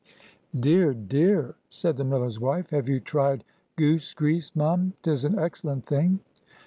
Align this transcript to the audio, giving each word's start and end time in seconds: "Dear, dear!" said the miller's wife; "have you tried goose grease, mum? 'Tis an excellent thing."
"Dear, 0.59 0.95
dear!" 0.95 1.53
said 1.69 1.95
the 1.95 2.03
miller's 2.03 2.39
wife; 2.39 2.71
"have 2.71 2.89
you 2.89 2.99
tried 2.99 3.43
goose 3.75 4.15
grease, 4.15 4.55
mum? 4.55 4.93
'Tis 5.03 5.25
an 5.25 5.37
excellent 5.37 5.85
thing." 5.85 6.21